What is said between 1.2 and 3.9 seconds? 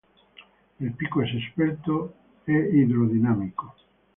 es esbelto y hidrodinámico.